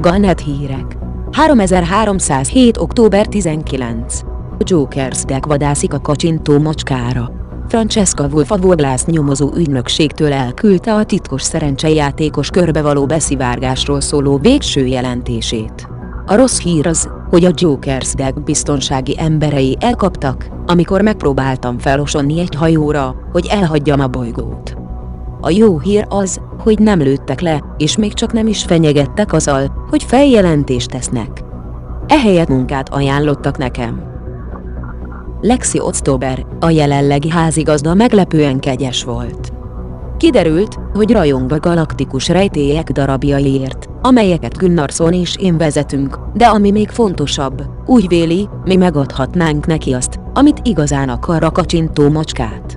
Galnet 0.00 0.40
hírek. 0.40 0.96
3307. 1.32 2.76
október 2.76 3.26
19. 3.26 4.20
A 4.58 4.62
Jokers 4.64 5.24
deck 5.24 5.46
vadászik 5.46 5.92
a 5.92 6.00
kacsintó 6.00 6.58
macskára. 6.58 7.30
Francesca 7.68 8.28
Wolf 8.32 8.50
a 8.50 8.56
Vorlász 8.56 9.04
nyomozó 9.04 9.52
ügynökségtől 9.56 10.32
elküldte 10.32 10.94
a 10.94 11.04
titkos 11.04 11.42
szerencsejátékos 11.42 12.50
körbevaló 12.50 13.06
beszivárgásról 13.06 14.00
szóló 14.00 14.38
végső 14.38 14.86
jelentését. 14.86 15.88
A 16.26 16.34
rossz 16.34 16.60
hír 16.60 16.86
az, 16.86 17.08
hogy 17.30 17.44
a 17.44 17.52
Jokers 17.54 18.14
deck 18.14 18.42
biztonsági 18.42 19.14
emberei 19.18 19.76
elkaptak, 19.80 20.48
amikor 20.66 21.02
megpróbáltam 21.02 21.78
felosonni 21.78 22.40
egy 22.40 22.54
hajóra, 22.54 23.14
hogy 23.32 23.46
elhagyjam 23.50 24.00
a 24.00 24.06
bolygót. 24.06 24.79
A 25.40 25.50
jó 25.50 25.78
hír 25.78 26.06
az, 26.08 26.40
hogy 26.58 26.78
nem 26.78 26.98
lőttek 26.98 27.40
le, 27.40 27.64
és 27.76 27.96
még 27.96 28.12
csak 28.12 28.32
nem 28.32 28.46
is 28.46 28.62
fenyegettek 28.62 29.32
azzal, 29.32 29.86
hogy 29.90 30.02
feljelentést 30.02 30.90
tesznek. 30.90 31.44
Ehelyett 32.06 32.48
munkát 32.48 32.88
ajánlottak 32.88 33.58
nekem. 33.58 34.02
Lexi 35.40 35.80
Otztober, 35.80 36.46
a 36.60 36.70
jelenlegi 36.70 37.30
házigazda 37.30 37.94
meglepően 37.94 38.58
kegyes 38.58 39.04
volt. 39.04 39.52
Kiderült, 40.16 40.78
hogy 40.92 41.12
rajong 41.12 41.52
a 41.52 41.58
galaktikus 41.58 42.28
rejtélyek 42.28 42.90
darabjaiért, 42.90 43.86
amelyeket 44.02 44.56
Gunnarsson 44.56 45.12
és 45.12 45.36
én 45.36 45.56
vezetünk, 45.56 46.18
de 46.34 46.46
ami 46.46 46.70
még 46.70 46.88
fontosabb, 46.88 47.62
úgy 47.86 48.08
véli, 48.08 48.48
mi 48.64 48.76
megadhatnánk 48.76 49.66
neki 49.66 49.92
azt, 49.92 50.20
amit 50.34 50.60
igazán 50.62 51.08
akar 51.08 51.42
a 51.42 51.50
kacsintó 51.50 52.08
macskát. 52.08 52.69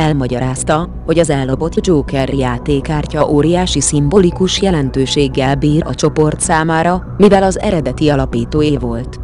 Elmagyarázta, 0.00 0.88
hogy 1.06 1.18
az 1.18 1.30
ellopott 1.30 1.86
Joker 1.86 2.28
játékártya 2.28 3.28
óriási 3.28 3.80
szimbolikus 3.80 4.62
jelentőséggel 4.62 5.54
bír 5.54 5.82
a 5.86 5.94
csoport 5.94 6.40
számára, 6.40 7.14
mivel 7.16 7.42
az 7.42 7.58
eredeti 7.58 8.08
alapítóé 8.08 8.76
volt. 8.76 9.20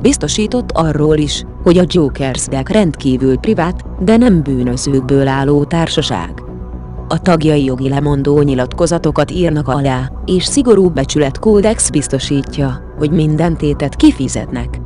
Biztosított 0.00 0.70
arról 0.72 1.16
is, 1.16 1.44
hogy 1.62 1.78
a 1.78 1.84
Jokers 1.86 2.46
deck 2.46 2.68
rendkívül 2.68 3.38
privát, 3.38 3.84
de 4.04 4.16
nem 4.16 4.42
bűnözőkből 4.42 5.28
álló 5.28 5.64
társaság. 5.64 6.42
A 7.08 7.20
tagjai 7.20 7.64
jogi 7.64 7.88
lemondó 7.88 8.40
nyilatkozatokat 8.40 9.30
írnak 9.30 9.68
alá, 9.68 10.10
és 10.24 10.44
szigorú 10.44 10.88
becsületkódex 10.88 11.90
biztosítja, 11.90 12.94
hogy 12.98 13.10
minden 13.10 13.56
tétet 13.56 13.96
kifizetnek. 13.96 14.80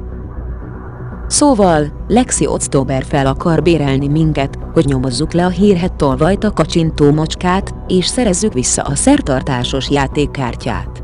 Szóval, 1.27 1.87
Lexi 2.09 2.47
Otztober 2.47 3.05
fel 3.05 3.27
akar 3.27 3.63
bérelni 3.63 4.09
minket, 4.09 4.59
hogy 4.73 4.85
nyomozzuk 4.85 5.33
le 5.33 5.45
a 5.45 5.49
hírhet 5.49 5.93
tolvajt 5.93 6.45
a 6.45 6.53
kacsintó 6.53 7.11
macskát, 7.11 7.75
és 7.89 8.07
szerezzük 8.07 8.53
vissza 8.53 8.83
a 8.83 8.95
szertartásos 8.95 9.91
játékkártyát. 9.91 11.03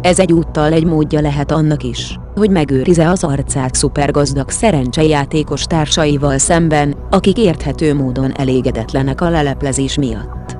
Ez 0.00 0.18
egyúttal 0.18 0.72
egy 0.72 0.84
módja 0.84 1.20
lehet 1.20 1.50
annak 1.50 1.82
is, 1.82 2.18
hogy 2.34 2.50
megőrize 2.50 3.10
az 3.10 3.24
arcát 3.24 3.74
szupergazdag 3.74 4.50
szerencsejátékos 4.50 5.64
társaival 5.64 6.38
szemben, 6.38 6.96
akik 7.10 7.38
érthető 7.38 7.94
módon 7.94 8.32
elégedetlenek 8.36 9.20
a 9.20 9.28
leleplezés 9.28 9.98
miatt. 9.98 10.56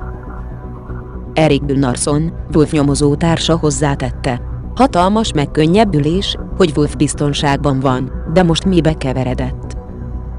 Erik 1.33 1.65
Gunnarsson, 1.65 2.33
Wolf 2.53 2.71
nyomozó 2.71 3.15
társa 3.15 3.57
hozzátette, 3.57 4.41
hatalmas 4.75 5.31
megkönnyebbülés, 5.33 6.37
hogy 6.57 6.73
Wolf 6.75 6.95
biztonságban 6.95 7.79
van, 7.79 8.11
de 8.33 8.43
most 8.43 8.65
mibe 8.65 8.93
keveredett. 8.93 9.76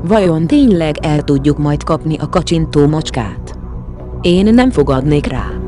Vajon 0.03 0.47
tényleg 0.47 0.97
el 1.01 1.23
tudjuk 1.23 1.59
majd 1.59 1.83
kapni 1.83 2.17
a 2.17 2.29
kacsintó 2.29 2.87
macskát? 2.87 3.59
Én 4.21 4.55
nem 4.55 4.71
fogadnék 4.71 5.27
rá. 5.27 5.68